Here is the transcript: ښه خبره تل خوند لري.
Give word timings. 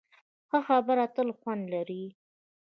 ښه 0.49 0.59
خبره 0.67 1.05
تل 1.15 1.29
خوند 1.37 1.63
لري. 1.73 2.03